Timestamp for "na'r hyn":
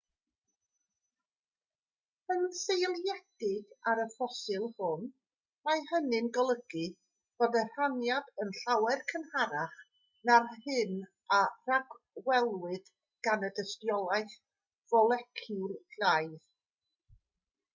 10.31-10.97